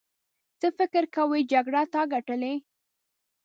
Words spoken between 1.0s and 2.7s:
کوې جګړه تا ګټلې.